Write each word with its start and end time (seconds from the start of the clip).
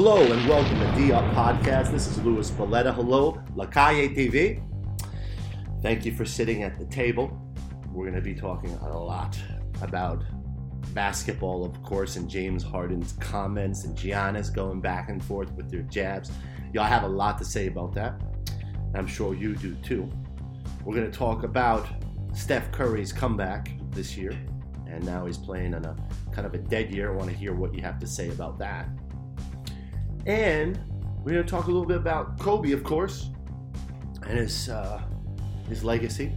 Hello 0.00 0.22
and 0.22 0.48
welcome 0.48 0.78
to 0.78 0.94
D 0.94 1.10
Up 1.10 1.24
Podcast. 1.34 1.90
This 1.90 2.06
is 2.06 2.22
Louis 2.22 2.48
Valletta. 2.50 2.92
Hello, 2.92 3.42
La 3.56 3.66
Calle 3.66 4.08
TV. 4.08 4.62
Thank 5.82 6.06
you 6.06 6.14
for 6.14 6.24
sitting 6.24 6.62
at 6.62 6.78
the 6.78 6.84
table. 6.84 7.36
We're 7.90 8.04
going 8.04 8.14
to 8.14 8.22
be 8.22 8.36
talking 8.36 8.70
a 8.76 8.96
lot 8.96 9.36
about 9.82 10.22
basketball, 10.94 11.64
of 11.64 11.82
course, 11.82 12.14
and 12.14 12.30
James 12.30 12.62
Harden's 12.62 13.14
comments 13.14 13.82
and 13.82 13.96
Giannis 13.96 14.54
going 14.54 14.80
back 14.80 15.08
and 15.08 15.20
forth 15.20 15.50
with 15.54 15.68
their 15.68 15.82
jabs. 15.82 16.30
Y'all 16.72 16.84
have 16.84 17.02
a 17.02 17.08
lot 17.08 17.36
to 17.38 17.44
say 17.44 17.66
about 17.66 17.92
that. 17.94 18.22
I'm 18.94 19.08
sure 19.08 19.34
you 19.34 19.56
do 19.56 19.74
too. 19.82 20.08
We're 20.84 20.94
going 20.94 21.10
to 21.10 21.18
talk 21.18 21.42
about 21.42 21.88
Steph 22.34 22.70
Curry's 22.70 23.12
comeback 23.12 23.72
this 23.90 24.16
year, 24.16 24.30
and 24.86 25.04
now 25.04 25.26
he's 25.26 25.38
playing 25.38 25.74
in 25.74 25.84
a 25.84 25.96
kind 26.30 26.46
of 26.46 26.54
a 26.54 26.58
dead 26.58 26.94
year. 26.94 27.12
I 27.12 27.16
want 27.16 27.30
to 27.30 27.36
hear 27.36 27.52
what 27.52 27.74
you 27.74 27.82
have 27.82 27.98
to 27.98 28.06
say 28.06 28.28
about 28.28 28.60
that. 28.60 28.88
And 30.26 30.78
we're 31.22 31.32
going 31.32 31.44
to 31.44 31.50
talk 31.50 31.64
a 31.64 31.70
little 31.70 31.86
bit 31.86 31.96
about 31.96 32.38
Kobe, 32.38 32.72
of 32.72 32.84
course, 32.84 33.30
and 34.26 34.38
his 34.38 34.68
uh, 34.68 35.02
his 35.68 35.84
legacy. 35.84 36.32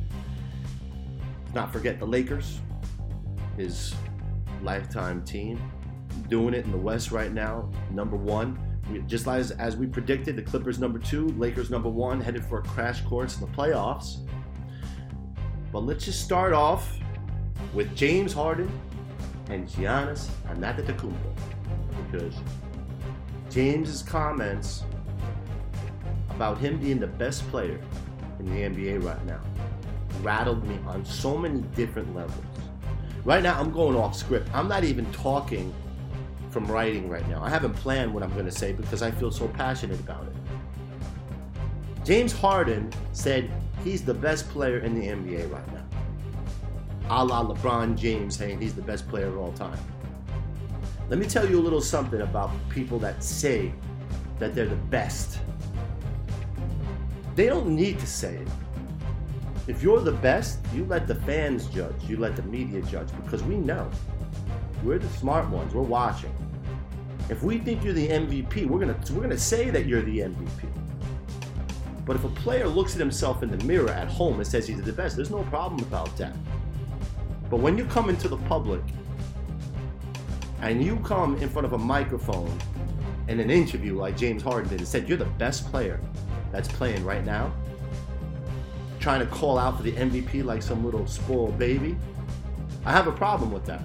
Not 1.53 1.71
forget 1.71 1.99
the 1.99 2.05
Lakers, 2.05 2.59
his 3.57 3.93
lifetime 4.61 5.23
team, 5.23 5.59
doing 6.29 6.53
it 6.53 6.65
in 6.65 6.71
the 6.71 6.77
West 6.77 7.11
right 7.11 7.31
now, 7.31 7.69
number 7.91 8.15
one. 8.15 8.57
We, 8.89 8.99
just 9.01 9.27
as, 9.27 9.51
as 9.51 9.75
we 9.75 9.87
predicted, 9.87 10.35
the 10.35 10.41
Clippers 10.41 10.79
number 10.79 10.99
two, 10.99 11.27
Lakers 11.29 11.69
number 11.69 11.89
one, 11.89 12.19
headed 12.19 12.43
for 12.45 12.59
a 12.59 12.63
crash 12.63 13.01
course 13.01 13.39
in 13.39 13.45
the 13.45 13.51
playoffs. 13.51 14.27
But 15.71 15.79
let's 15.79 16.05
just 16.05 16.21
start 16.21 16.53
off 16.53 16.97
with 17.73 17.95
James 17.95 18.33
Harden 18.33 18.71
and 19.49 19.67
Giannis 19.67 20.27
Antetokounmpo 20.47 21.15
because 22.11 22.35
James's 23.51 24.01
comments 24.01 24.83
about 26.29 26.57
him 26.57 26.77
being 26.79 26.99
the 26.99 27.07
best 27.07 27.45
player 27.49 27.79
in 28.39 28.45
the 28.45 28.61
NBA 28.61 29.03
right 29.03 29.23
now 29.25 29.41
rattled 30.21 30.65
me 30.65 30.79
on 30.87 31.03
so 31.03 31.37
many 31.37 31.59
different 31.75 32.15
levels. 32.15 32.45
Right 33.25 33.43
now, 33.43 33.59
I'm 33.59 33.71
going 33.71 33.97
off 33.97 34.15
script. 34.15 34.49
I'm 34.53 34.67
not 34.67 34.85
even 34.85 35.05
talking 35.11 35.73
from 36.49 36.65
writing 36.65 37.09
right 37.09 37.27
now. 37.27 37.43
I 37.43 37.49
haven't 37.49 37.73
planned 37.73 38.13
what 38.13 38.23
I'm 38.23 38.31
going 38.33 38.45
to 38.45 38.51
say 38.51 38.71
because 38.71 39.01
I 39.01 39.11
feel 39.11 39.31
so 39.31 39.47
passionate 39.49 39.99
about 39.99 40.25
it. 40.27 42.05
James 42.05 42.31
Harden 42.31 42.91
said 43.11 43.51
he's 43.83 44.03
the 44.03 44.13
best 44.13 44.49
player 44.49 44.79
in 44.79 44.95
the 44.99 45.07
NBA 45.07 45.51
right 45.51 45.73
now. 45.73 45.85
A 47.09 47.23
la 47.25 47.45
LeBron 47.45 47.97
James 47.97 48.37
saying 48.37 48.61
he's 48.61 48.73
the 48.73 48.81
best 48.81 49.07
player 49.09 49.27
of 49.27 49.37
all 49.37 49.51
time. 49.51 49.77
Let 51.11 51.19
me 51.19 51.25
tell 51.25 51.45
you 51.49 51.59
a 51.59 51.61
little 51.61 51.81
something 51.81 52.21
about 52.21 52.51
people 52.69 52.97
that 52.99 53.21
say 53.21 53.73
that 54.39 54.55
they're 54.55 54.65
the 54.65 54.77
best. 54.77 55.39
They 57.35 57.47
don't 57.47 57.75
need 57.75 57.99
to 57.99 58.07
say 58.07 58.35
it. 58.35 58.47
If 59.67 59.83
you're 59.83 59.99
the 59.99 60.13
best, 60.13 60.59
you 60.73 60.85
let 60.85 61.07
the 61.07 61.15
fans 61.15 61.65
judge, 61.65 62.01
you 62.07 62.15
let 62.15 62.37
the 62.37 62.43
media 62.43 62.81
judge, 62.83 63.09
because 63.25 63.43
we 63.43 63.57
know. 63.57 63.91
We're 64.85 64.99
the 64.99 65.09
smart 65.09 65.49
ones, 65.49 65.73
we're 65.73 65.81
watching. 65.81 66.33
If 67.27 67.43
we 67.43 67.57
think 67.57 67.83
you're 67.83 67.91
the 67.91 68.07
MVP, 68.07 68.65
we're 68.67 68.79
gonna 68.79 68.97
we're 69.11 69.23
gonna 69.23 69.37
say 69.37 69.69
that 69.69 69.87
you're 69.87 70.03
the 70.03 70.19
MVP. 70.19 70.65
But 72.05 72.15
if 72.15 72.23
a 72.23 72.29
player 72.29 72.69
looks 72.69 72.93
at 72.93 73.01
himself 73.01 73.43
in 73.43 73.51
the 73.51 73.61
mirror 73.65 73.89
at 73.89 74.07
home 74.07 74.35
and 74.35 74.47
says 74.47 74.65
he's 74.65 74.81
the 74.81 74.93
best, 74.93 75.17
there's 75.17 75.29
no 75.29 75.43
problem 75.43 75.81
about 75.81 76.15
that. 76.15 76.33
But 77.49 77.57
when 77.57 77.77
you 77.77 77.83
come 77.83 78.09
into 78.09 78.29
the 78.29 78.37
public 78.37 78.81
and 80.61 80.83
you 80.83 80.97
come 80.97 81.35
in 81.37 81.49
front 81.49 81.65
of 81.65 81.73
a 81.73 81.77
microphone 81.77 82.55
in 83.27 83.39
an 83.39 83.49
interview 83.49 83.95
like 83.97 84.15
James 84.15 84.43
Harden 84.43 84.69
did 84.69 84.79
and 84.79 84.87
said 84.87 85.07
you're 85.07 85.17
the 85.17 85.25
best 85.25 85.65
player 85.71 85.99
that's 86.51 86.67
playing 86.67 87.03
right 87.03 87.25
now, 87.25 87.53
trying 88.99 89.19
to 89.19 89.25
call 89.25 89.57
out 89.57 89.77
for 89.77 89.83
the 89.83 89.93
MVP 89.93 90.43
like 90.43 90.61
some 90.61 90.83
little 90.85 91.07
spoiled 91.07 91.57
baby, 91.57 91.97
I 92.85 92.91
have 92.91 93.07
a 93.07 93.11
problem 93.11 93.51
with 93.51 93.65
that. 93.65 93.81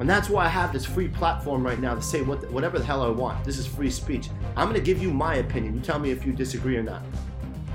And 0.00 0.10
that's 0.10 0.28
why 0.28 0.44
I 0.44 0.48
have 0.48 0.72
this 0.72 0.84
free 0.84 1.08
platform 1.08 1.64
right 1.64 1.78
now 1.78 1.94
to 1.94 2.02
say 2.02 2.20
what, 2.20 2.50
whatever 2.50 2.78
the 2.78 2.84
hell 2.84 3.02
I 3.02 3.08
want. 3.08 3.44
This 3.44 3.58
is 3.58 3.66
free 3.66 3.90
speech. 3.90 4.28
I'm 4.56 4.68
going 4.68 4.78
to 4.78 4.84
give 4.84 5.00
you 5.00 5.12
my 5.12 5.36
opinion. 5.36 5.74
You 5.74 5.80
tell 5.80 6.00
me 6.00 6.10
if 6.10 6.26
you 6.26 6.32
disagree 6.32 6.76
or 6.76 6.82
not. 6.82 7.02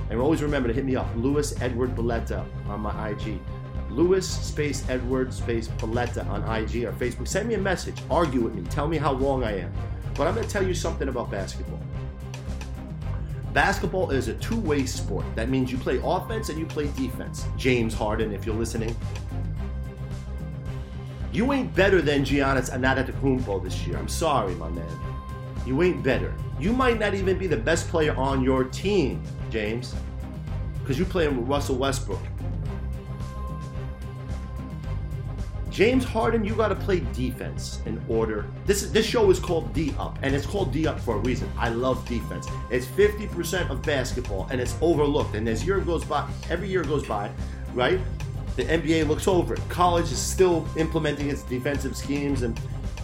And 0.10 0.20
always 0.20 0.42
remember 0.42 0.68
to 0.68 0.74
hit 0.74 0.86
me 0.86 0.96
up, 0.96 1.08
Louis 1.16 1.60
Edward 1.62 1.92
Valletta 1.92 2.46
on 2.68 2.82
my 2.82 3.10
IG. 3.10 3.40
Louis 3.90 4.28
space 4.28 4.88
Edward 4.90 5.34
space 5.34 5.68
Valletta 5.68 6.26
on 6.26 6.42
IG 6.44 6.86
or 6.86 6.94
Facebook. 6.94 7.28
Send 7.28 7.48
me 7.48 7.56
a 7.56 7.60
message. 7.60 8.02
Argue 8.10 8.42
with 8.42 8.54
me. 8.54 8.64
Tell 8.64 8.88
me 8.88 8.98
how 8.98 9.14
wrong 9.16 9.44
I 9.44 9.60
am. 9.60 9.74
But 10.16 10.28
I'm 10.28 10.36
going 10.36 10.46
to 10.46 10.52
tell 10.52 10.66
you 10.66 10.74
something 10.74 11.08
about 11.08 11.32
basketball. 11.32 11.80
Basketball 13.54 14.12
is 14.12 14.28
a 14.28 14.36
two-way 14.36 14.86
sport. 14.86 15.26
That 15.36 15.50
means 15.50 15.72
you 15.72 15.78
play 15.78 16.00
offense 16.04 16.50
and 16.50 16.60
you 16.60 16.66
play 16.66 16.88
defense. 16.96 17.46
James 17.58 17.94
Harden, 17.94 18.32
if 18.32 18.46
you're 18.46 18.56
listening, 18.56 18.96
you 21.32 21.52
ain't 21.54 21.74
better 21.76 22.02
than 22.02 22.24
Giannis 22.24 22.72
Antetokounmpo 22.72 23.64
this 23.64 23.88
year. 23.88 23.98
I'm 23.98 24.08
sorry, 24.08 24.54
my 24.56 24.70
man. 24.70 24.86
You 25.66 25.82
ain't 25.82 26.04
better. 26.04 26.34
You 26.60 26.74
might 26.74 27.00
not 27.00 27.14
even 27.14 27.38
be 27.38 27.48
the 27.48 27.58
best 27.58 27.88
player 27.88 28.16
on 28.16 28.44
your 28.44 28.66
team, 28.66 29.24
James, 29.50 29.96
because 30.80 30.98
you're 30.98 31.08
playing 31.08 31.38
with 31.38 31.48
Russell 31.48 31.76
Westbrook. 31.76 32.22
James 35.80 36.04
Harden, 36.04 36.44
you 36.44 36.56
got 36.56 36.68
to 36.68 36.76
play 36.76 37.00
defense 37.14 37.82
in 37.86 38.04
order. 38.10 38.46
This 38.66 38.90
this 38.90 39.06
show 39.06 39.30
is 39.30 39.40
called 39.40 39.72
D 39.72 39.94
Up, 39.98 40.20
and 40.24 40.36
it's 40.36 40.46
called 40.46 40.74
D 40.74 40.86
Up 40.86 41.00
for 41.00 41.16
a 41.16 41.20
reason. 41.20 41.50
I 41.58 41.70
love 41.70 42.06
defense. 42.06 42.50
It's 42.70 42.86
50% 42.86 43.70
of 43.70 43.82
basketball, 43.84 44.50
and 44.52 44.60
it's 44.60 44.76
overlooked. 44.82 45.36
And 45.36 45.48
as 45.48 45.66
year 45.66 45.80
goes 45.80 46.04
by, 46.04 46.30
every 46.50 46.68
year 46.68 46.84
goes 46.84 47.08
by, 47.08 47.32
right? 47.74 47.98
The 48.58 48.66
NBA 48.66 49.08
looks 49.08 49.26
over 49.26 49.54
it. 49.54 49.62
College 49.70 50.12
is 50.12 50.20
still 50.20 50.68
implementing 50.76 51.30
its 51.30 51.44
defensive 51.44 51.96
schemes 51.96 52.42
and 52.42 52.60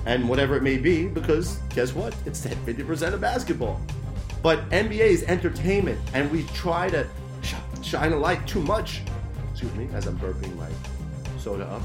and 0.06 0.28
whatever 0.28 0.58
it 0.58 0.62
may 0.62 0.78
be, 0.78 1.08
because 1.08 1.60
guess 1.74 1.94
what? 1.94 2.14
It's 2.26 2.46
50% 2.46 3.14
of 3.14 3.22
basketball. 3.22 3.80
But 4.44 4.70
NBA 4.72 5.12
is 5.16 5.24
entertainment, 5.24 5.98
and 6.14 6.30
we 6.30 6.44
try 6.54 6.90
to 6.90 7.08
sh- 7.42 7.54
shine 7.82 8.12
a 8.12 8.18
light 8.18 8.46
too 8.46 8.62
much. 8.64 9.02
Excuse 9.52 9.74
me, 9.76 9.88
as 9.94 10.08
I'm 10.08 10.20
burping 10.20 10.54
my 10.58 10.68
soda 11.38 11.68
up 11.68 11.82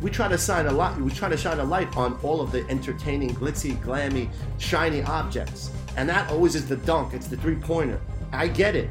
we 0.00 0.10
try 0.10 0.28
to 0.28 0.36
shine 0.36 0.66
a 0.66 0.72
light. 0.72 0.96
We 0.98 1.10
try 1.10 1.28
to 1.28 1.36
shine 1.36 1.58
a 1.58 1.64
light 1.64 1.96
on 1.96 2.18
all 2.22 2.40
of 2.40 2.52
the 2.52 2.68
entertaining, 2.68 3.34
glitzy, 3.34 3.76
glammy, 3.82 4.28
shiny 4.58 5.02
objects, 5.02 5.70
and 5.96 6.08
that 6.08 6.30
always 6.30 6.54
is 6.54 6.68
the 6.68 6.76
dunk. 6.76 7.14
It's 7.14 7.28
the 7.28 7.36
three-pointer. 7.36 8.00
I 8.32 8.48
get 8.48 8.76
it. 8.76 8.90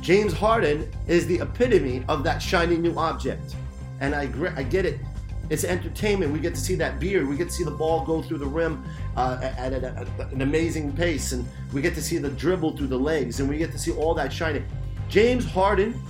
James 0.00 0.32
Harden 0.32 0.92
is 1.08 1.26
the 1.26 1.40
epitome 1.40 2.04
of 2.08 2.22
that 2.22 2.40
shiny 2.40 2.76
new 2.76 2.96
object, 2.96 3.56
and 4.00 4.14
I 4.14 4.28
I 4.56 4.62
get 4.62 4.86
it. 4.86 5.00
It's 5.48 5.64
entertainment. 5.64 6.32
We 6.32 6.40
get 6.40 6.54
to 6.54 6.60
see 6.60 6.74
that 6.76 6.98
beard. 6.98 7.26
We 7.28 7.36
get 7.36 7.48
to 7.48 7.54
see 7.54 7.64
the 7.64 7.70
ball 7.70 8.04
go 8.04 8.20
through 8.20 8.38
the 8.38 8.46
rim 8.46 8.84
uh, 9.16 9.38
at, 9.42 9.72
at, 9.72 9.84
at 9.84 10.32
an 10.32 10.42
amazing 10.42 10.92
pace, 10.92 11.32
and 11.32 11.46
we 11.72 11.80
get 11.80 11.94
to 11.94 12.02
see 12.02 12.18
the 12.18 12.30
dribble 12.30 12.76
through 12.76 12.88
the 12.88 12.98
legs, 12.98 13.40
and 13.40 13.48
we 13.48 13.56
get 13.58 13.72
to 13.72 13.78
see 13.78 13.92
all 13.92 14.14
that 14.14 14.32
shiny. 14.32 14.62
James 15.08 15.44
Harden 15.44 16.00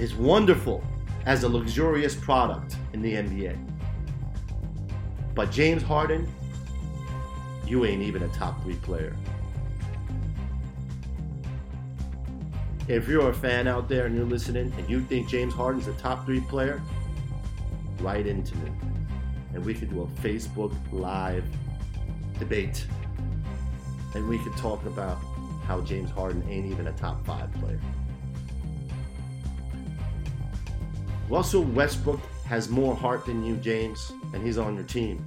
is 0.00 0.14
wonderful 0.14 0.82
as 1.26 1.42
a 1.44 1.48
luxurious 1.48 2.14
product 2.14 2.76
in 2.94 3.02
the 3.02 3.12
NBA. 3.12 3.54
But 5.34 5.50
James 5.50 5.82
Harden, 5.82 6.26
you 7.66 7.84
ain't 7.84 8.02
even 8.02 8.22
a 8.22 8.28
top 8.28 8.62
three 8.62 8.76
player. 8.76 9.14
If 12.88 13.08
you're 13.08 13.28
a 13.28 13.34
fan 13.34 13.68
out 13.68 13.88
there 13.88 14.06
and 14.06 14.16
you're 14.16 14.24
listening 14.24 14.72
and 14.78 14.88
you 14.88 15.02
think 15.02 15.28
James 15.28 15.52
Harden's 15.52 15.86
a 15.86 15.92
top 15.92 16.24
three 16.24 16.40
player, 16.40 16.80
write 18.00 18.26
into 18.26 18.56
me. 18.56 18.70
And 19.52 19.62
we 19.64 19.74
could 19.74 19.90
do 19.90 20.02
a 20.02 20.06
Facebook 20.22 20.74
Live 20.90 21.44
debate. 22.38 22.86
And 24.14 24.26
we 24.26 24.38
could 24.38 24.56
talk 24.56 24.84
about 24.86 25.18
how 25.66 25.82
James 25.82 26.10
Harden 26.10 26.42
ain't 26.48 26.66
even 26.66 26.86
a 26.86 26.92
top 26.92 27.24
five 27.26 27.52
player. 27.52 27.78
Russell 31.30 31.62
Westbrook 31.62 32.18
has 32.44 32.68
more 32.68 32.92
heart 32.92 33.24
than 33.24 33.44
you, 33.44 33.54
James, 33.58 34.12
and 34.34 34.42
he's 34.44 34.58
on 34.58 34.74
your 34.74 34.82
team. 34.82 35.24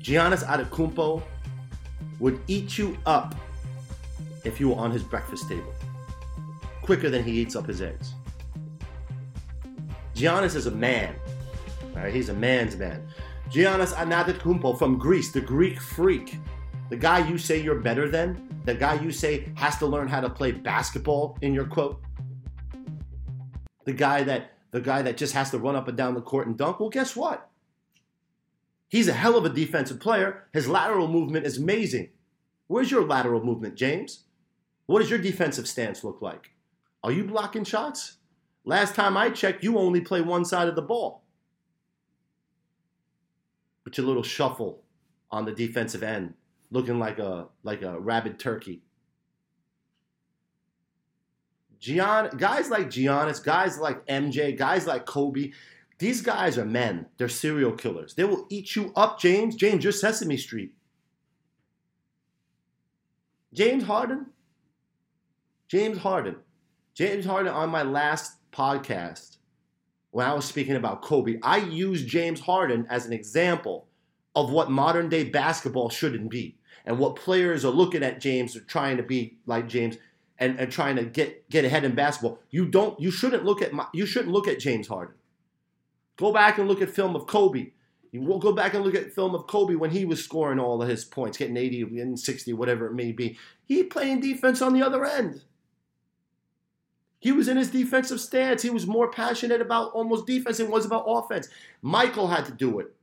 Giannis 0.00 0.42
Antetokounmpo 0.46 1.22
would 2.18 2.40
eat 2.48 2.78
you 2.78 2.96
up 3.04 3.34
if 4.44 4.58
you 4.58 4.70
were 4.70 4.76
on 4.76 4.90
his 4.90 5.02
breakfast 5.02 5.46
table, 5.46 5.74
quicker 6.80 7.10
than 7.10 7.22
he 7.22 7.32
eats 7.32 7.54
up 7.54 7.66
his 7.66 7.82
eggs. 7.82 8.14
Giannis 10.14 10.54
is 10.56 10.64
a 10.64 10.70
man. 10.70 11.14
Right? 11.94 12.14
He's 12.14 12.30
a 12.30 12.34
man's 12.34 12.76
man. 12.76 13.06
Giannis 13.50 13.92
Antetokounmpo 13.92 14.78
from 14.78 14.96
Greece, 14.96 15.32
the 15.32 15.42
Greek 15.42 15.82
freak, 15.82 16.38
the 16.88 16.96
guy 16.96 17.28
you 17.28 17.36
say 17.36 17.60
you're 17.60 17.80
better 17.80 18.08
than, 18.08 18.48
the 18.64 18.74
guy 18.74 18.94
you 18.94 19.12
say 19.12 19.52
has 19.54 19.76
to 19.78 19.86
learn 19.86 20.08
how 20.08 20.22
to 20.22 20.30
play 20.30 20.52
basketball 20.52 21.36
in 21.42 21.52
your 21.52 21.66
quote, 21.66 22.00
the 23.86 23.92
guy 23.92 24.22
that 24.24 24.52
the 24.72 24.80
guy 24.80 25.00
that 25.00 25.16
just 25.16 25.32
has 25.32 25.50
to 25.50 25.58
run 25.58 25.76
up 25.76 25.88
and 25.88 25.96
down 25.96 26.14
the 26.14 26.20
court 26.20 26.46
and 26.46 26.58
dunk. 26.58 26.80
Well, 26.80 26.90
guess 26.90 27.16
what? 27.16 27.48
He's 28.88 29.08
a 29.08 29.14
hell 29.14 29.36
of 29.36 29.46
a 29.46 29.48
defensive 29.48 30.00
player. 30.00 30.44
His 30.52 30.68
lateral 30.68 31.08
movement 31.08 31.46
is 31.46 31.56
amazing. 31.56 32.10
Where's 32.66 32.90
your 32.90 33.06
lateral 33.06 33.42
movement, 33.42 33.76
James? 33.76 34.24
What 34.86 35.00
does 35.00 35.08
your 35.08 35.18
defensive 35.18 35.66
stance 35.66 36.04
look 36.04 36.20
like? 36.20 36.50
Are 37.02 37.12
you 37.12 37.24
blocking 37.24 37.64
shots? 37.64 38.18
Last 38.64 38.94
time 38.94 39.16
I 39.16 39.30
checked, 39.30 39.62
you 39.62 39.78
only 39.78 40.00
play 40.00 40.20
one 40.20 40.44
side 40.44 40.68
of 40.68 40.74
the 40.74 40.82
ball. 40.82 41.22
But 43.84 43.96
your 43.96 44.06
little 44.06 44.24
shuffle 44.24 44.82
on 45.30 45.44
the 45.44 45.52
defensive 45.52 46.02
end, 46.02 46.34
looking 46.70 46.98
like 46.98 47.18
a 47.18 47.46
like 47.62 47.82
a 47.82 47.98
rabid 47.98 48.38
turkey. 48.38 48.82
Gian, 51.80 52.30
guys 52.36 52.70
like 52.70 52.88
Giannis, 52.88 53.42
guys 53.42 53.78
like 53.78 54.06
MJ, 54.06 54.56
guys 54.56 54.86
like 54.86 55.06
Kobe, 55.06 55.52
these 55.98 56.20
guys 56.20 56.58
are 56.58 56.64
men. 56.64 57.06
They're 57.16 57.28
serial 57.28 57.72
killers. 57.72 58.14
They 58.14 58.24
will 58.24 58.46
eat 58.50 58.76
you 58.76 58.92
up, 58.96 59.18
James. 59.18 59.56
James, 59.56 59.82
you're 59.82 59.92
Sesame 59.92 60.36
Street. 60.36 60.74
James 63.54 63.84
Harden. 63.84 64.26
James 65.68 65.98
Harden. 65.98 66.36
James 66.94 67.24
Harden 67.24 67.52
on 67.52 67.70
my 67.70 67.82
last 67.82 68.38
podcast 68.52 69.36
when 70.16 70.26
I 70.26 70.32
was 70.32 70.46
speaking 70.46 70.76
about 70.76 71.02
Kobe, 71.02 71.38
I 71.42 71.58
used 71.58 72.08
James 72.08 72.40
Harden 72.40 72.86
as 72.88 73.04
an 73.04 73.12
example 73.12 73.86
of 74.34 74.50
what 74.50 74.70
modern 74.70 75.10
day 75.10 75.24
basketball 75.24 75.90
shouldn't 75.90 76.30
be 76.30 76.56
and 76.86 76.98
what 76.98 77.16
players 77.16 77.66
are 77.66 77.70
looking 77.70 78.02
at 78.02 78.18
James 78.18 78.56
or 78.56 78.60
trying 78.60 78.96
to 78.96 79.02
be 79.02 79.36
like 79.44 79.68
James 79.68 79.98
and, 80.38 80.58
and 80.58 80.70
trying 80.70 80.96
to 80.96 81.04
get 81.04 81.48
get 81.50 81.64
ahead 81.64 81.84
in 81.84 81.94
basketball. 81.94 82.38
You 82.50 82.66
don't 82.66 82.98
you 83.00 83.10
shouldn't 83.10 83.44
look 83.44 83.62
at 83.62 83.72
my, 83.72 83.86
you 83.92 84.06
shouldn't 84.06 84.32
look 84.32 84.48
at 84.48 84.58
James 84.58 84.88
Harden. 84.88 85.14
Go 86.16 86.32
back 86.32 86.58
and 86.58 86.68
look 86.68 86.80
at 86.80 86.90
film 86.90 87.14
of 87.14 87.26
Kobe. 87.26 87.72
You 88.12 88.22
will 88.22 88.38
go 88.38 88.52
back 88.52 88.72
and 88.72 88.82
look 88.82 88.94
at 88.94 89.12
film 89.12 89.34
of 89.34 89.46
Kobe 89.46 89.74
when 89.74 89.90
he 89.90 90.04
was 90.06 90.24
scoring 90.24 90.58
all 90.58 90.80
of 90.80 90.88
his 90.88 91.04
points, 91.04 91.36
getting 91.36 91.56
80 91.56 92.00
and 92.00 92.18
60, 92.18 92.52
whatever 92.54 92.86
it 92.86 92.94
may 92.94 93.12
be. 93.12 93.36
He 93.66 93.82
playing 93.82 94.20
defense 94.20 94.62
on 94.62 94.72
the 94.72 94.82
other 94.82 95.04
end. 95.04 95.42
He 97.18 97.32
was 97.32 97.48
in 97.48 97.56
his 97.56 97.70
defensive 97.70 98.20
stance. 98.20 98.62
He 98.62 98.70
was 98.70 98.86
more 98.86 99.10
passionate 99.10 99.60
about 99.60 99.92
almost 99.92 100.26
defense 100.26 100.58
than 100.58 100.70
was 100.70 100.86
about 100.86 101.04
offense. 101.06 101.48
Michael 101.82 102.28
had 102.28 102.46
to 102.46 102.52
do 102.52 102.78
it. 102.78 102.94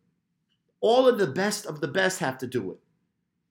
All 0.79 1.07
of 1.07 1.17
the 1.17 1.27
best 1.27 1.65
of 1.65 1.81
the 1.81 1.87
best 1.87 2.19
have 2.19 2.37
to 2.39 2.47
do 2.47 2.71
it, 2.71 2.77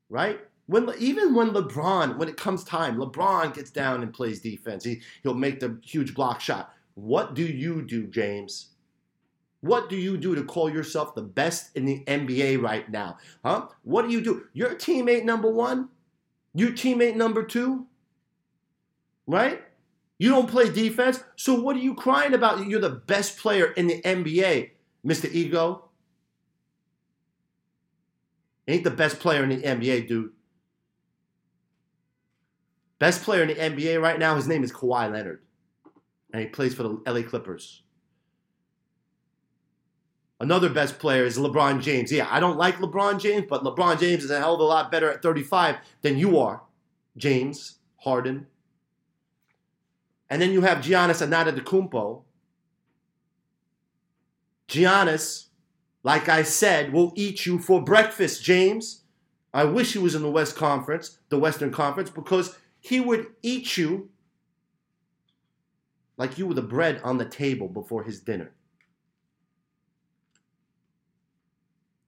right? 0.08 0.40
When 0.72 0.90
even 0.98 1.34
when 1.34 1.50
LeBron, 1.50 2.16
when 2.16 2.30
it 2.30 2.38
comes 2.38 2.64
time, 2.64 2.96
LeBron 2.96 3.54
gets 3.54 3.70
down 3.70 4.02
and 4.02 4.10
plays 4.10 4.40
defense. 4.40 4.84
He 4.84 5.02
he'll 5.22 5.34
make 5.34 5.60
the 5.60 5.78
huge 5.84 6.14
block 6.14 6.40
shot. 6.40 6.72
What 6.94 7.34
do 7.34 7.42
you 7.42 7.82
do, 7.82 8.06
James? 8.06 8.70
What 9.60 9.90
do 9.90 9.96
you 9.96 10.16
do 10.16 10.34
to 10.34 10.42
call 10.42 10.70
yourself 10.70 11.14
the 11.14 11.22
best 11.22 11.76
in 11.76 11.84
the 11.84 12.02
NBA 12.06 12.62
right 12.62 12.90
now? 12.90 13.18
Huh? 13.44 13.66
What 13.82 14.06
do 14.06 14.12
you 14.12 14.22
do? 14.22 14.46
Your 14.54 14.70
teammate 14.70 15.24
number 15.24 15.50
one? 15.50 15.90
Your 16.54 16.70
teammate 16.70 17.16
number 17.16 17.44
two? 17.44 17.86
Right? 19.26 19.60
You 20.18 20.30
don't 20.30 20.48
play 20.48 20.70
defense. 20.70 21.22
So 21.36 21.60
what 21.60 21.76
are 21.76 21.80
you 21.80 21.94
crying 21.94 22.32
about? 22.32 22.66
You're 22.66 22.80
the 22.80 22.88
best 22.88 23.36
player 23.36 23.66
in 23.72 23.88
the 23.88 24.00
NBA, 24.00 24.70
Mr. 25.06 25.30
Ego. 25.30 25.90
Ain't 28.66 28.84
the 28.84 28.90
best 28.90 29.20
player 29.20 29.42
in 29.42 29.50
the 29.50 29.62
NBA, 29.62 30.08
dude. 30.08 30.32
Best 33.02 33.24
player 33.24 33.42
in 33.42 33.48
the 33.48 33.56
NBA 33.56 34.00
right 34.00 34.16
now, 34.16 34.36
his 34.36 34.46
name 34.46 34.62
is 34.62 34.70
Kawhi 34.70 35.10
Leonard. 35.10 35.42
And 36.32 36.40
he 36.40 36.48
plays 36.48 36.72
for 36.72 36.84
the 36.84 37.02
LA 37.04 37.22
Clippers. 37.22 37.82
Another 40.38 40.68
best 40.68 41.00
player 41.00 41.24
is 41.24 41.36
LeBron 41.36 41.82
James. 41.82 42.12
Yeah, 42.12 42.28
I 42.30 42.38
don't 42.38 42.56
like 42.56 42.76
LeBron 42.76 43.20
James, 43.20 43.46
but 43.48 43.64
LeBron 43.64 43.98
James 43.98 44.22
is 44.22 44.30
a 44.30 44.38
hell 44.38 44.54
of 44.54 44.60
a 44.60 44.62
lot 44.62 44.92
better 44.92 45.10
at 45.10 45.20
35 45.20 45.78
than 46.02 46.16
you 46.16 46.38
are, 46.38 46.62
James 47.16 47.80
Harden. 47.96 48.46
And 50.30 50.40
then 50.40 50.52
you 50.52 50.60
have 50.60 50.78
Giannis 50.78 51.26
Antetokounmpo. 51.26 52.22
Giannis, 54.68 55.46
like 56.04 56.28
I 56.28 56.44
said, 56.44 56.92
will 56.92 57.12
eat 57.16 57.46
you 57.46 57.58
for 57.58 57.82
breakfast, 57.82 58.44
James. 58.44 59.02
I 59.52 59.64
wish 59.64 59.92
he 59.92 59.98
was 59.98 60.14
in 60.14 60.22
the 60.22 60.30
West 60.30 60.54
Conference, 60.54 61.18
the 61.30 61.38
Western 61.40 61.72
Conference, 61.72 62.08
because 62.08 62.56
he 62.82 62.98
would 63.00 63.28
eat 63.42 63.76
you 63.76 64.10
like 66.18 66.36
you 66.36 66.46
were 66.46 66.54
the 66.54 66.62
bread 66.62 67.00
on 67.04 67.16
the 67.16 67.24
table 67.24 67.68
before 67.68 68.02
his 68.02 68.20
dinner. 68.20 68.52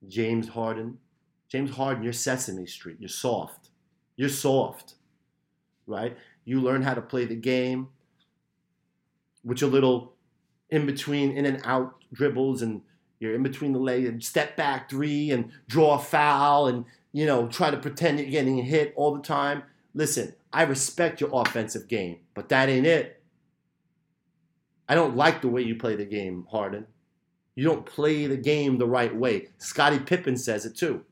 James 0.07 0.49
Harden. 0.49 0.99
James 1.47 1.71
Harden, 1.71 2.03
you're 2.03 2.13
Sesame 2.13 2.67
Street. 2.67 2.97
You're 2.99 3.07
soft. 3.07 3.69
You're 4.17 4.29
soft, 4.29 4.95
right? 5.87 6.17
You 6.43 6.59
learn 6.59 6.81
how 6.81 6.93
to 6.93 7.01
play 7.01 7.25
the 7.25 7.35
game 7.35 7.87
with 9.43 9.61
your 9.61 9.69
little 9.69 10.13
in 10.69 10.85
between, 10.85 11.31
in 11.37 11.45
and 11.45 11.61
out 11.63 11.95
dribbles, 12.13 12.61
and 12.61 12.81
you're 13.19 13.33
in 13.33 13.43
between 13.43 13.71
the 13.71 13.79
leg 13.79 14.05
and 14.05 14.21
step 14.21 14.57
back 14.57 14.89
three 14.89 15.31
and 15.31 15.51
draw 15.67 15.95
a 15.95 15.99
foul 15.99 16.67
and 16.67 16.85
you 17.13 17.25
know 17.25 17.47
try 17.47 17.71
to 17.71 17.77
pretend 17.77 18.19
you're 18.19 18.29
getting 18.29 18.57
hit 18.57 18.93
all 18.97 19.15
the 19.15 19.21
time. 19.21 19.63
Listen, 19.93 20.33
I 20.55 20.61
respect 20.61 21.19
your 21.19 21.31
offensive 21.33 21.89
game, 21.89 22.19
but 22.33 22.47
that 22.47 22.69
ain't 22.69 22.87
it. 22.87 23.21
I 24.87 24.95
don't 24.95 25.17
like 25.17 25.41
the 25.41 25.49
way 25.49 25.61
you 25.61 25.75
play 25.75 25.97
the 25.97 26.05
game, 26.05 26.47
Harden. 26.49 26.87
You 27.55 27.65
don't 27.65 27.85
play 27.85 28.25
the 28.25 28.37
game 28.37 28.77
the 28.77 28.87
right 28.87 29.13
way. 29.13 29.49
Scottie 29.57 29.99
Pippen 29.99 30.37
says 30.37 30.65
it 30.65 30.77
too. 30.77 31.03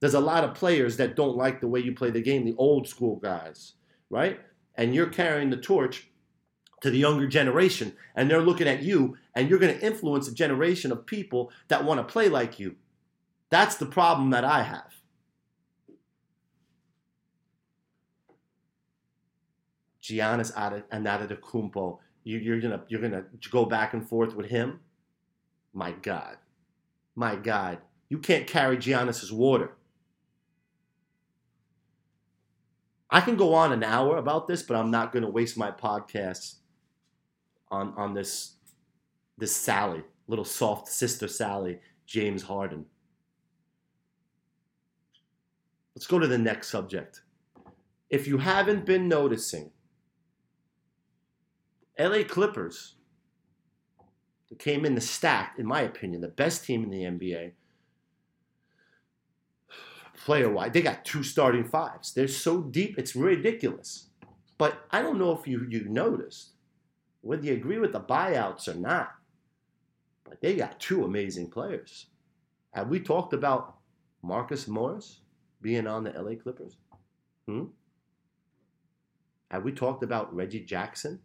There's 0.00 0.12
a 0.12 0.20
lot 0.20 0.44
of 0.44 0.52
players 0.52 0.98
that 0.98 1.16
don't 1.16 1.34
like 1.34 1.62
the 1.62 1.66
way 1.66 1.80
you 1.80 1.94
play 1.94 2.10
the 2.10 2.20
game, 2.20 2.44
the 2.44 2.56
old 2.58 2.86
school 2.86 3.16
guys, 3.16 3.72
right? 4.10 4.38
And 4.74 4.94
you're 4.94 5.06
carrying 5.06 5.48
the 5.48 5.56
torch 5.56 6.06
to 6.82 6.90
the 6.90 6.98
younger 6.98 7.26
generation 7.26 7.94
and 8.14 8.30
they're 8.30 8.42
looking 8.42 8.68
at 8.68 8.82
you 8.82 9.16
and 9.34 9.48
you're 9.48 9.58
going 9.58 9.78
to 9.78 9.86
influence 9.86 10.28
a 10.28 10.34
generation 10.34 10.92
of 10.92 11.06
people 11.06 11.50
that 11.68 11.86
want 11.86 12.06
to 12.06 12.12
play 12.12 12.28
like 12.28 12.60
you. 12.60 12.76
That's 13.48 13.76
the 13.76 13.86
problem 13.86 14.28
that 14.30 14.44
I 14.44 14.62
have. 14.62 14.92
Giannis 20.04 20.52
Antetokounmpo, 20.52 21.98
you, 22.24 22.38
you're 22.38 22.60
gonna 22.60 22.82
you're 22.88 23.00
gonna 23.00 23.24
go 23.50 23.64
back 23.64 23.94
and 23.94 24.06
forth 24.06 24.36
with 24.36 24.46
him. 24.46 24.80
My 25.72 25.92
God, 25.92 26.36
my 27.16 27.36
God, 27.36 27.78
you 28.10 28.18
can't 28.18 28.46
carry 28.46 28.76
Giannis's 28.76 29.32
water. 29.32 29.72
I 33.10 33.20
can 33.20 33.36
go 33.36 33.54
on 33.54 33.72
an 33.72 33.82
hour 33.82 34.18
about 34.18 34.46
this, 34.46 34.62
but 34.62 34.76
I'm 34.76 34.90
not 34.90 35.12
to 35.22 35.30
waste 35.30 35.56
my 35.56 35.70
podcast 35.70 36.56
on 37.70 37.94
on 37.96 38.12
this 38.12 38.56
this 39.38 39.56
Sally, 39.56 40.02
little 40.26 40.44
soft 40.44 40.88
sister 40.88 41.28
Sally, 41.28 41.80
James 42.04 42.42
Harden. 42.42 42.84
Let's 45.96 46.06
go 46.06 46.18
to 46.18 46.26
the 46.26 46.38
next 46.38 46.68
subject. 46.68 47.22
If 48.10 48.26
you 48.26 48.36
haven't 48.38 48.84
been 48.84 49.08
noticing, 49.08 49.70
LA 51.98 52.24
Clippers 52.24 52.96
came 54.58 54.84
in 54.84 54.94
the 54.94 55.00
stack, 55.00 55.56
in 55.58 55.66
my 55.66 55.82
opinion, 55.82 56.20
the 56.20 56.28
best 56.28 56.64
team 56.64 56.84
in 56.84 56.90
the 56.90 57.02
NBA. 57.02 57.52
Player 60.24 60.48
wise, 60.48 60.72
they 60.72 60.82
got 60.82 61.04
two 61.04 61.22
starting 61.22 61.64
fives. 61.64 62.12
They're 62.12 62.28
so 62.28 62.62
deep, 62.62 62.98
it's 62.98 63.14
ridiculous. 63.14 64.08
But 64.58 64.86
I 64.90 65.02
don't 65.02 65.18
know 65.18 65.36
if 65.36 65.46
you, 65.46 65.66
you 65.68 65.88
noticed 65.88 66.52
whether 67.20 67.44
you 67.44 67.54
agree 67.54 67.78
with 67.78 67.92
the 67.92 68.00
buyouts 68.00 68.68
or 68.68 68.74
not, 68.74 69.10
but 70.24 70.40
they 70.40 70.54
got 70.54 70.78
two 70.80 71.04
amazing 71.04 71.50
players. 71.50 72.06
Have 72.72 72.88
we 72.88 73.00
talked 73.00 73.34
about 73.34 73.76
Marcus 74.22 74.66
Morris 74.68 75.20
being 75.60 75.86
on 75.86 76.04
the 76.04 76.10
LA 76.10 76.34
Clippers? 76.40 76.76
Hmm? 77.46 77.64
Have 79.50 79.64
we 79.64 79.72
talked 79.72 80.02
about 80.02 80.34
Reggie 80.34 80.64
Jackson 80.64 81.20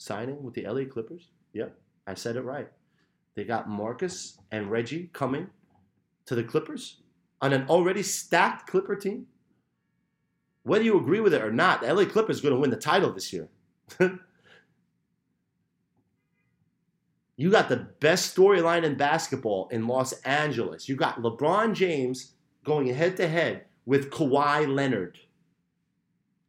signing 0.00 0.42
with 0.42 0.54
the 0.54 0.66
LA 0.66 0.84
Clippers? 0.90 1.28
Yep, 1.52 1.76
I 2.06 2.14
said 2.14 2.36
it 2.36 2.42
right. 2.42 2.68
They 3.34 3.44
got 3.44 3.68
Marcus 3.68 4.38
and 4.50 4.70
Reggie 4.70 5.10
coming 5.12 5.48
to 6.26 6.34
the 6.34 6.42
Clippers 6.42 7.02
on 7.40 7.52
an 7.52 7.66
already 7.68 8.02
stacked 8.02 8.68
Clipper 8.68 8.96
team. 8.96 9.26
Whether 10.62 10.84
you 10.84 10.98
agree 10.98 11.20
with 11.20 11.34
it 11.34 11.42
or 11.42 11.52
not, 11.52 11.82
the 11.82 11.92
LA 11.92 12.04
Clippers 12.04 12.40
are 12.40 12.42
going 12.42 12.54
to 12.54 12.60
win 12.60 12.70
the 12.70 12.76
title 12.76 13.12
this 13.12 13.32
year. 13.32 13.48
You 17.40 17.50
got 17.50 17.70
the 17.70 17.88
best 18.00 18.36
storyline 18.36 18.82
in 18.82 18.96
basketball 18.96 19.68
in 19.68 19.86
Los 19.86 20.12
Angeles. 20.24 20.90
You 20.90 20.94
got 20.94 21.22
LeBron 21.22 21.72
James 21.72 22.34
going 22.64 22.86
head 22.88 23.16
to 23.16 23.26
head 23.26 23.64
with 23.86 24.10
Kawhi 24.10 24.68
Leonard. 24.68 25.18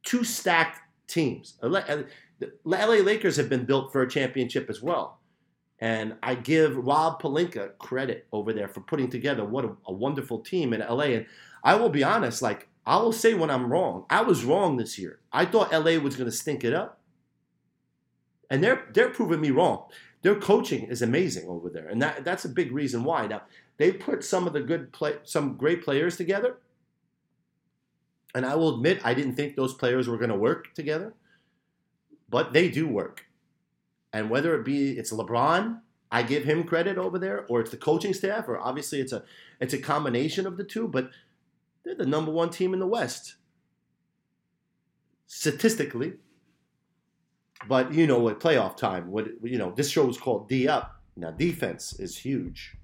Two 0.04 0.26
stacked 0.26 0.82
teams. 1.08 1.58
The 2.42 2.52
LA 2.66 3.04
Lakers 3.04 3.38
have 3.38 3.50
been 3.50 3.66
built 3.66 3.94
for 3.94 4.02
a 4.02 4.10
championship 4.10 4.70
as 4.70 4.82
well. 4.82 5.20
And 5.80 6.16
I 6.22 6.36
give 6.36 6.76
Rob 6.76 7.22
Pelinka 7.22 7.78
credit 7.78 8.28
over 8.32 8.52
there 8.52 8.68
for 8.68 8.82
putting 8.82 9.10
together 9.10 9.46
what 9.46 9.66
a, 9.66 9.76
a 9.88 9.94
wonderful 9.94 10.40
team 10.40 10.74
in 10.74 10.82
LA. 10.82 11.06
And 11.06 11.26
I 11.64 11.76
will 11.76 11.90
be 11.90 12.04
honest, 12.04 12.42
like 12.42 12.68
I 12.86 12.98
will 12.98 13.14
say 13.14 13.34
when 13.34 13.50
I'm 13.50 13.72
wrong. 13.72 14.06
I 14.10 14.22
was 14.22 14.44
wrong 14.44 14.78
this 14.78 14.98
year. 14.98 15.20
I 15.32 15.46
thought 15.46 15.72
LA 15.72 16.00
was 16.00 16.16
going 16.16 16.30
to 16.30 16.36
stink 16.36 16.64
it 16.64 16.74
up. 16.74 17.00
And 18.50 18.64
they're 18.64 18.86
they're 18.94 19.10
proving 19.10 19.40
me 19.40 19.52
wrong. 19.52 19.86
Their 20.24 20.36
coaching 20.36 20.84
is 20.84 21.02
amazing 21.02 21.48
over 21.48 21.70
there, 21.70 21.88
and 21.88 22.02
that 22.02 22.26
that's 22.26 22.44
a 22.44 22.50
big 22.50 22.74
reason 22.74 23.06
why. 23.06 23.26
Now 23.26 23.44
they 23.78 23.94
put 23.94 24.26
some 24.26 24.46
of 24.46 24.52
the 24.52 24.60
good 24.60 24.92
play, 24.92 25.16
some 25.24 25.56
great 25.56 25.84
players 25.86 26.18
together, 26.18 26.58
and 28.36 28.46
I 28.46 28.56
will 28.56 28.76
admit 28.76 29.06
I 29.06 29.14
didn't 29.14 29.36
think 29.36 29.56
those 29.56 29.74
players 29.74 30.10
were 30.10 30.18
going 30.18 30.30
to 30.30 30.36
work 30.36 30.74
together, 30.76 31.14
but 32.32 32.54
they 32.54 32.70
do 32.70 32.88
work. 32.88 33.26
And 34.12 34.30
whether 34.30 34.56
it 34.56 34.66
be 34.66 34.98
it's 34.98 35.14
LeBron, 35.14 35.82
I 36.12 36.24
give 36.24 36.44
him 36.44 36.64
credit 36.64 36.98
over 36.98 37.20
there, 37.20 37.46
or 37.48 37.62
it's 37.62 37.72
the 37.72 37.78
coaching 37.78 38.14
staff, 38.14 38.48
or 38.48 38.58
obviously 38.58 39.00
it's 39.00 39.14
a 39.14 39.24
it's 39.60 39.74
a 39.74 39.78
combination 39.78 40.48
of 40.48 40.58
the 40.58 40.64
two, 40.64 40.88
but 40.88 41.12
they're 41.84 41.96
the 41.96 42.06
number 42.06 42.32
one 42.32 42.50
team 42.50 42.74
in 42.74 42.80
the 42.80 42.88
West. 42.88 43.36
Statistically, 45.28 46.14
but 47.68 47.94
you 47.94 48.08
know, 48.08 48.20
what 48.20 48.40
playoff 48.40 48.76
time, 48.76 49.12
what 49.12 49.28
you 49.44 49.58
know, 49.58 49.72
this 49.72 49.90
show 49.90 50.10
is 50.10 50.18
called 50.18 50.50
D 50.50 50.68
Up. 50.68 51.02
Now, 51.16 51.32
defense 51.32 52.00
is 52.00 52.18
huge, 52.18 52.76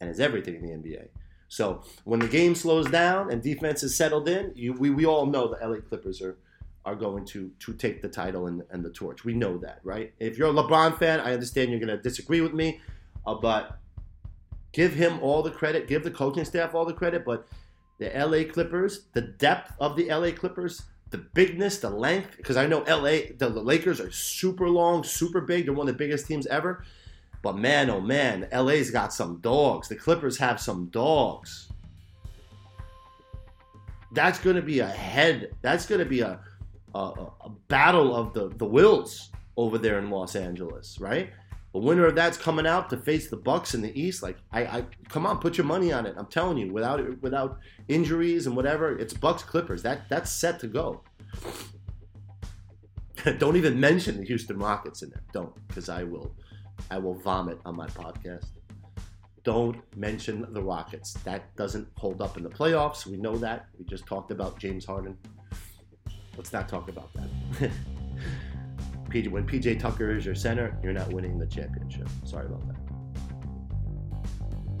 and 0.00 0.10
is 0.10 0.20
everything 0.20 0.56
in 0.56 0.62
the 0.62 0.70
NBA. 0.70 1.08
So 1.48 1.82
when 2.04 2.20
the 2.20 2.28
game 2.28 2.54
slows 2.54 2.90
down 2.90 3.30
and 3.30 3.42
defense 3.42 3.82
is 3.82 3.94
settled 3.94 4.26
in, 4.26 4.52
you, 4.54 4.72
we, 4.72 4.88
we 4.88 5.04
all 5.04 5.26
know 5.26 5.48
the 5.48 5.66
LA 5.66 5.80
Clippers 5.80 6.22
are 6.22 6.38
are 6.84 6.96
going 6.96 7.24
to 7.24 7.50
to 7.60 7.72
take 7.74 8.02
the 8.02 8.08
title 8.08 8.46
and, 8.46 8.62
and 8.70 8.84
the 8.84 8.90
torch. 8.90 9.24
We 9.24 9.34
know 9.34 9.58
that, 9.58 9.80
right? 9.84 10.12
If 10.18 10.36
you're 10.36 10.48
a 10.48 10.52
LeBron 10.52 10.98
fan, 10.98 11.20
I 11.20 11.32
understand 11.32 11.70
you're 11.70 11.80
going 11.80 11.96
to 11.96 12.02
disagree 12.02 12.40
with 12.40 12.52
me, 12.52 12.80
uh, 13.26 13.34
but 13.34 13.78
give 14.72 14.94
him 14.94 15.20
all 15.20 15.42
the 15.42 15.50
credit, 15.50 15.86
give 15.86 16.02
the 16.02 16.10
coaching 16.10 16.44
staff 16.44 16.74
all 16.74 16.84
the 16.84 16.94
credit. 16.94 17.24
But 17.24 17.46
the 17.98 18.10
LA 18.14 18.50
Clippers, 18.50 19.06
the 19.12 19.20
depth 19.20 19.72
of 19.78 19.96
the 19.96 20.08
LA 20.08 20.32
Clippers, 20.32 20.82
the 21.10 21.18
bigness, 21.18 21.78
the 21.78 21.90
length, 21.90 22.36
because 22.36 22.56
I 22.56 22.66
know 22.66 22.80
LA, 22.80 23.34
the 23.36 23.48
Lakers 23.48 24.00
are 24.00 24.10
super 24.10 24.68
long, 24.68 25.04
super 25.04 25.40
big. 25.40 25.66
They're 25.66 25.74
one 25.74 25.88
of 25.88 25.94
the 25.94 25.98
biggest 25.98 26.26
teams 26.26 26.46
ever. 26.46 26.84
But 27.42 27.58
man, 27.58 27.90
oh 27.90 28.00
man, 28.00 28.48
LA's 28.52 28.90
got 28.90 29.12
some 29.12 29.38
dogs. 29.40 29.88
The 29.88 29.96
Clippers 29.96 30.38
have 30.38 30.60
some 30.60 30.86
dogs. 30.86 31.68
That's 34.12 34.38
going 34.38 34.56
to 34.56 34.62
be 34.62 34.80
a 34.80 34.88
head. 34.88 35.54
That's 35.62 35.86
going 35.86 35.98
to 35.98 36.04
be 36.04 36.20
a, 36.20 36.40
a, 36.94 37.26
a 37.42 37.50
battle 37.68 38.14
of 38.14 38.32
the, 38.32 38.48
the 38.48 38.64
wills 38.64 39.30
over 39.56 39.78
there 39.78 39.98
in 39.98 40.10
Los 40.10 40.36
Angeles, 40.36 40.98
right? 41.00 41.30
The 41.72 41.78
winner 41.78 42.04
of 42.04 42.14
that's 42.14 42.36
coming 42.36 42.66
out 42.66 42.90
to 42.90 42.98
face 42.98 43.30
the 43.30 43.36
Bucks 43.36 43.74
in 43.74 43.80
the 43.80 43.98
East. 43.98 44.22
Like, 44.22 44.36
I, 44.52 44.64
I 44.64 44.84
come 45.08 45.24
on, 45.24 45.38
put 45.38 45.56
your 45.56 45.66
money 45.66 45.90
on 45.90 46.04
it. 46.04 46.14
I'm 46.18 46.26
telling 46.26 46.58
you, 46.58 46.70
without 46.70 47.22
without 47.22 47.58
injuries 47.88 48.46
and 48.46 48.54
whatever, 48.54 48.98
it's 48.98 49.14
Bucks 49.14 49.42
Clippers. 49.42 49.82
That 49.82 50.08
that's 50.10 50.30
set 50.30 50.60
to 50.60 50.66
go. 50.66 51.02
Don't 53.38 53.56
even 53.56 53.78
mention 53.78 54.18
the 54.18 54.24
Houston 54.24 54.58
Rockets 54.58 55.02
in 55.02 55.10
there. 55.10 55.22
Don't, 55.32 55.54
because 55.68 55.88
I 55.88 56.02
will, 56.02 56.34
I 56.90 56.98
will 56.98 57.14
vomit 57.14 57.58
on 57.64 57.76
my 57.76 57.86
podcast. 57.88 58.46
Don't 59.44 59.80
mention 59.96 60.46
the 60.52 60.62
Rockets. 60.62 61.14
That 61.24 61.54
doesn't 61.56 61.88
hold 61.96 62.20
up 62.20 62.36
in 62.36 62.42
the 62.42 62.50
playoffs. 62.50 63.06
We 63.06 63.16
know 63.16 63.36
that. 63.36 63.66
We 63.78 63.84
just 63.84 64.06
talked 64.06 64.30
about 64.30 64.58
James 64.58 64.84
Harden. 64.84 65.16
Let's 66.36 66.52
not 66.52 66.68
talk 66.68 66.88
about 66.88 67.10
that. 67.14 67.70
When 69.12 69.46
PJ 69.46 69.78
Tucker 69.78 70.16
is 70.16 70.24
your 70.24 70.34
center, 70.34 70.74
you're 70.82 70.94
not 70.94 71.12
winning 71.12 71.38
the 71.38 71.46
championship. 71.46 72.08
Sorry 72.24 72.46
about 72.46 72.66
that. 72.66 72.76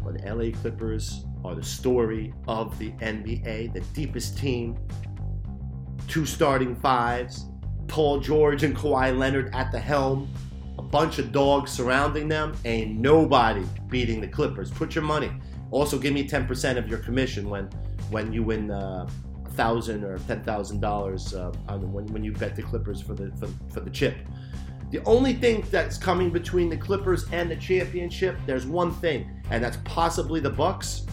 But 0.02 0.24
LA 0.24 0.52
Clippers 0.58 1.26
are 1.44 1.54
the 1.54 1.62
story 1.62 2.32
of 2.48 2.78
the 2.78 2.92
NBA, 2.92 3.74
the 3.74 3.80
deepest 3.92 4.38
team. 4.38 4.78
Two 6.08 6.24
starting 6.24 6.74
fives, 6.76 7.44
Paul 7.88 8.20
George 8.20 8.62
and 8.62 8.74
Kawhi 8.74 9.16
Leonard 9.16 9.54
at 9.54 9.70
the 9.70 9.78
helm, 9.78 10.32
a 10.78 10.82
bunch 10.82 11.18
of 11.18 11.30
dogs 11.30 11.70
surrounding 11.70 12.26
them. 12.26 12.56
and 12.64 12.98
nobody 12.98 13.66
beating 13.88 14.18
the 14.22 14.28
Clippers. 14.28 14.70
Put 14.70 14.94
your 14.94 15.04
money. 15.04 15.30
Also, 15.70 15.98
give 15.98 16.14
me 16.14 16.26
10% 16.26 16.78
of 16.78 16.88
your 16.88 17.00
commission 17.00 17.50
when 17.50 17.68
when 18.10 18.32
you 18.32 18.42
win 18.42 18.70
uh, 18.70 19.06
thousand 19.54 20.04
or 20.04 20.18
ten 20.20 20.42
thousand 20.42 20.84
uh, 20.84 20.88
dollars 20.88 21.34
when 21.34 22.06
when 22.06 22.24
you 22.24 22.32
bet 22.32 22.56
the 22.56 22.62
Clippers 22.62 23.00
for 23.00 23.14
the 23.14 23.30
for, 23.36 23.48
for 23.72 23.80
the 23.80 23.90
chip. 23.90 24.16
The 24.90 25.02
only 25.04 25.32
thing 25.32 25.64
that's 25.70 25.96
coming 25.96 26.30
between 26.30 26.68
the 26.68 26.76
Clippers 26.76 27.24
and 27.32 27.50
the 27.50 27.56
championship, 27.56 28.36
there's 28.44 28.66
one 28.66 28.92
thing, 28.92 29.40
and 29.50 29.64
that's 29.64 29.78
possibly 29.84 30.38
the 30.38 30.50
Bucks. 30.50 31.06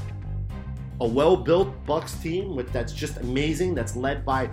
A 0.99 1.07
well-built 1.07 1.85
Bucks 1.85 2.13
team 2.15 2.57
with 2.57 2.73
that's 2.73 2.91
just 2.91 3.17
amazing. 3.17 3.73
That's 3.73 3.95
led 3.95 4.25
by 4.25 4.49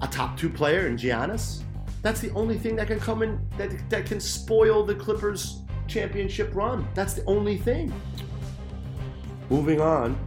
a 0.00 0.06
top 0.06 0.38
two 0.38 0.48
player 0.48 0.86
in 0.86 0.96
Giannis. 0.96 1.62
That's 2.00 2.20
the 2.20 2.30
only 2.30 2.56
thing 2.56 2.76
that 2.76 2.86
can 2.86 2.98
come 2.98 3.22
in 3.22 3.38
that 3.58 3.70
that 3.90 4.06
can 4.06 4.20
spoil 4.20 4.84
the 4.84 4.94
Clippers 4.94 5.60
championship 5.86 6.54
run. 6.54 6.88
That's 6.94 7.12
the 7.12 7.24
only 7.26 7.58
thing. 7.58 7.92
Moving 9.50 9.82
on, 9.82 10.18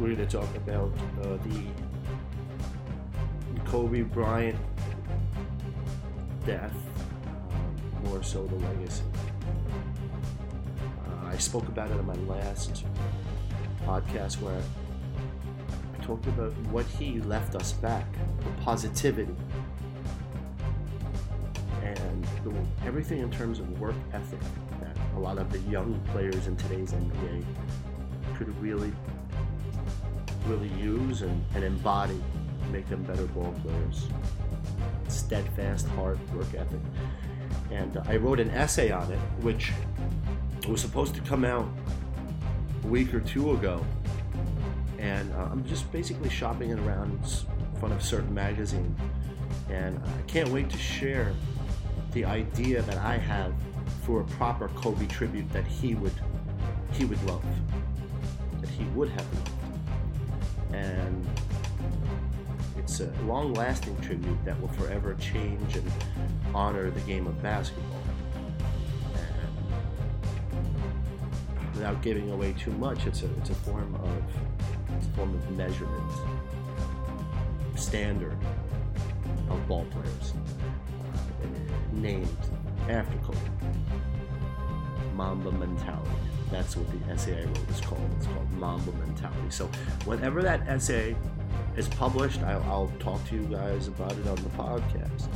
we're 0.00 0.14
going 0.14 0.26
to 0.26 0.38
talk 0.38 0.56
about 0.56 0.90
uh, 1.22 1.36
the 1.44 1.62
Kobe 3.66 4.00
Bryant 4.00 4.56
death, 6.46 6.72
more 8.04 8.22
so 8.22 8.46
the 8.46 8.54
legacy. 8.54 9.02
Uh, 11.06 11.26
I 11.26 11.36
spoke 11.36 11.68
about 11.68 11.90
it 11.90 11.98
in 11.98 12.06
my 12.06 12.14
last 12.14 12.86
podcast 13.84 14.40
where 14.40 14.56
I 14.56 16.02
talked 16.02 16.26
about 16.28 16.52
what 16.70 16.86
he 16.86 17.20
left 17.20 17.54
us 17.54 17.74
back, 17.74 18.06
the 18.38 18.62
positivity, 18.62 19.36
and 21.82 22.24
the, 22.42 22.54
everything 22.86 23.18
in 23.18 23.30
terms 23.30 23.60
of 23.60 23.78
work 23.78 23.96
ethic 24.14 24.40
that 24.80 24.96
a 25.14 25.18
lot 25.18 25.36
of 25.36 25.52
the 25.52 25.58
young 25.70 26.00
players 26.10 26.46
in 26.46 26.56
today's 26.56 26.92
NBA 26.92 27.44
could 28.38 28.58
really 28.62 28.94
really 30.50 30.68
use 30.80 31.22
and, 31.22 31.44
and 31.54 31.62
embody 31.62 32.20
make 32.72 32.88
them 32.88 33.02
better 33.04 33.26
ball 33.26 33.54
players. 33.62 34.08
Steadfast, 35.08 35.86
hard 35.88 36.18
work 36.34 36.52
ethic. 36.54 36.80
And 37.70 37.98
I 38.06 38.16
wrote 38.16 38.40
an 38.40 38.50
essay 38.50 38.90
on 38.90 39.10
it, 39.12 39.18
which 39.42 39.72
was 40.68 40.80
supposed 40.80 41.14
to 41.14 41.20
come 41.22 41.44
out 41.44 41.68
a 42.84 42.86
week 42.88 43.14
or 43.14 43.20
two 43.20 43.52
ago. 43.52 43.84
And 44.98 45.32
uh, 45.34 45.48
I'm 45.50 45.64
just 45.64 45.90
basically 45.92 46.28
shopping 46.28 46.70
it 46.70 46.78
around 46.80 47.12
in 47.12 47.80
front 47.80 47.94
of 47.94 48.02
certain 48.02 48.34
magazine. 48.34 48.94
And 49.68 49.98
I 50.04 50.22
can't 50.22 50.48
wait 50.48 50.68
to 50.70 50.78
share 50.78 51.32
the 52.12 52.24
idea 52.24 52.82
that 52.82 52.98
I 52.98 53.16
have 53.16 53.54
for 54.02 54.20
a 54.20 54.24
proper 54.24 54.68
Kobe 54.68 55.06
tribute 55.06 55.50
that 55.52 55.66
he 55.66 55.94
would 55.94 56.12
he 56.92 57.04
would 57.04 57.22
love. 57.22 57.44
That 58.60 58.68
he 58.70 58.84
would 58.96 59.08
have 59.10 59.34
loved 59.34 59.59
and 60.72 61.26
it's 62.78 63.00
a 63.00 63.10
long 63.24 63.54
lasting 63.54 63.96
tribute 64.00 64.44
that 64.44 64.60
will 64.60 64.68
forever 64.68 65.14
change 65.14 65.76
and 65.76 65.92
honor 66.54 66.90
the 66.90 67.00
game 67.00 67.26
of 67.26 67.40
basketball. 67.42 68.02
And 71.58 71.74
without 71.74 72.02
giving 72.02 72.30
away 72.30 72.52
too 72.54 72.72
much, 72.72 73.06
it's 73.06 73.22
a, 73.22 73.30
it's 73.38 73.50
a 73.50 73.54
form 73.54 73.94
of 73.96 74.22
it's 74.96 75.06
a 75.06 75.10
form 75.10 75.34
of 75.34 75.50
measurement, 75.56 76.12
standard 77.76 78.36
of 79.48 79.68
ball 79.68 79.86
players, 79.90 80.32
uh, 80.32 81.46
named 81.92 82.28
after 82.88 83.16
Kobe. 83.18 83.38
Mamba 85.20 85.52
mentality. 85.52 86.10
That's 86.50 86.78
what 86.78 86.88
the 86.90 87.12
essay 87.12 87.42
I 87.42 87.44
wrote 87.44 87.68
is 87.68 87.80
called. 87.82 88.10
It's 88.16 88.26
called 88.26 88.50
Mamba 88.52 88.90
Mentality. 88.92 89.50
So, 89.50 89.66
whenever 90.06 90.40
that 90.40 90.66
essay 90.66 91.14
is 91.76 91.88
published, 91.88 92.40
I'll, 92.40 92.62
I'll 92.62 92.92
talk 93.00 93.22
to 93.28 93.34
you 93.34 93.42
guys 93.42 93.86
about 93.88 94.12
it 94.12 94.26
on 94.26 94.36
the 94.36 94.48
podcast. 94.56 95.28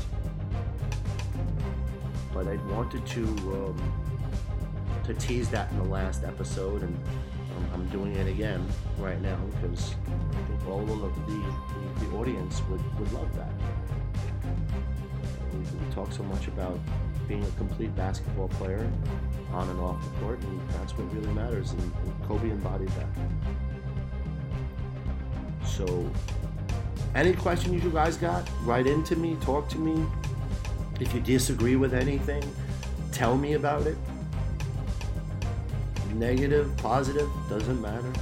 But 2.32 2.48
I 2.48 2.56
wanted 2.72 3.04
to 3.08 3.24
um, 3.24 3.92
to 5.04 5.12
tease 5.12 5.50
that 5.50 5.70
in 5.72 5.76
the 5.76 5.90
last 5.98 6.24
episode, 6.24 6.82
and 6.82 6.96
um, 7.54 7.66
I'm 7.74 7.86
doing 7.88 8.16
it 8.16 8.26
again 8.26 8.66
right 8.98 9.20
now 9.20 9.38
because 9.52 9.96
I 10.08 10.48
think 10.48 10.66
all 10.66 10.80
of 10.80 11.14
the, 11.26 12.06
the, 12.06 12.16
audience 12.16 12.62
would, 12.70 12.82
would 12.98 13.12
love 13.12 13.30
that. 13.36 13.52
We, 15.52 15.58
we 15.58 15.94
talk 15.94 16.10
so 16.10 16.22
much 16.22 16.48
about 16.48 16.80
being 17.28 17.44
a 17.44 17.50
complete 17.58 17.94
basketball 17.94 18.48
player 18.48 18.90
on 19.54 19.68
and 19.70 19.80
off 19.80 20.02
the 20.02 20.20
court, 20.20 20.40
and 20.42 20.60
that's 20.70 20.92
what 20.98 21.12
really 21.14 21.32
matters. 21.32 21.72
And, 21.72 21.80
and 21.82 22.24
Kobe 22.26 22.50
embodied 22.50 22.88
that. 22.88 23.06
So, 25.64 26.10
any 27.14 27.32
questions 27.32 27.82
you 27.82 27.90
guys 27.90 28.16
got, 28.16 28.48
write 28.62 28.86
into 28.86 29.16
me, 29.16 29.36
talk 29.40 29.68
to 29.70 29.78
me. 29.78 30.04
If 31.00 31.14
you 31.14 31.20
disagree 31.20 31.76
with 31.76 31.94
anything, 31.94 32.42
tell 33.12 33.36
me 33.36 33.54
about 33.54 33.86
it. 33.86 33.96
Negative, 36.14 36.70
positive, 36.76 37.28
doesn't 37.48 37.80
matter. 37.80 38.12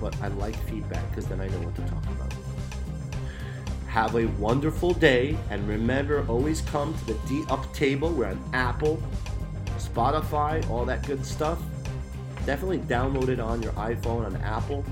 But 0.00 0.16
I 0.22 0.28
like 0.28 0.56
feedback 0.68 1.08
because 1.10 1.26
then 1.26 1.40
I 1.40 1.48
know 1.48 1.60
what 1.60 1.74
to 1.76 1.82
talk 1.82 2.04
about. 2.06 2.32
Have 3.86 4.14
a 4.14 4.26
wonderful 4.38 4.94
day, 4.94 5.36
and 5.50 5.66
remember, 5.68 6.24
always 6.28 6.60
come 6.60 6.94
to 6.94 7.06
the 7.06 7.14
D 7.28 7.44
Up 7.50 7.72
table. 7.74 8.10
We're 8.12 8.26
on 8.26 8.40
Apple, 8.52 9.02
Spotify, 9.94 10.68
all 10.70 10.84
that 10.84 11.06
good 11.06 11.24
stuff. 11.24 11.60
Definitely 12.46 12.78
download 12.78 13.28
it 13.28 13.40
on 13.40 13.62
your 13.62 13.72
iPhone 13.72 14.24
on 14.24 14.36
Apple. 14.36 14.84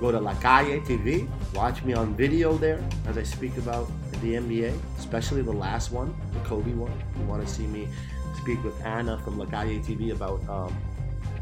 Go 0.00 0.12
to 0.12 0.20
La 0.20 0.34
Calle 0.34 0.80
TV. 0.80 1.26
Watch 1.54 1.82
me 1.82 1.94
on 1.94 2.14
video 2.14 2.56
there 2.56 2.82
as 3.06 3.16
I 3.16 3.22
speak 3.22 3.56
about 3.56 3.90
the 4.20 4.34
NBA, 4.34 4.78
especially 4.98 5.42
the 5.42 5.52
last 5.52 5.90
one, 5.90 6.14
the 6.32 6.40
Kobe 6.40 6.72
one. 6.74 6.92
You 7.18 7.24
want 7.24 7.46
to 7.46 7.52
see 7.52 7.66
me 7.66 7.88
speak 8.36 8.62
with 8.62 8.78
Anna 8.84 9.18
from 9.18 9.38
La 9.38 9.46
Calle 9.46 9.80
TV 9.80 10.12
about 10.12 10.46
um, 10.48 10.76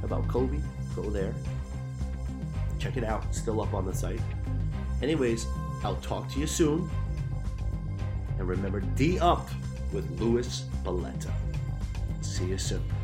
about 0.02 0.28
Kobe? 0.28 0.60
Go 0.94 1.02
there. 1.02 1.34
Check 2.78 2.96
it 2.96 3.04
out. 3.04 3.34
Still 3.34 3.60
up 3.60 3.74
on 3.74 3.86
the 3.86 3.94
site. 3.94 4.20
Anyways, 5.02 5.46
I'll 5.82 5.96
talk 5.96 6.30
to 6.32 6.40
you 6.40 6.46
soon. 6.46 6.88
And 8.38 8.48
remember, 8.48 8.80
D 8.80 9.18
up 9.18 9.48
with 9.92 10.08
Louis 10.20 10.64
Valletta. 10.84 11.32
See 12.34 12.46
you 12.46 12.58
soon. 12.58 13.03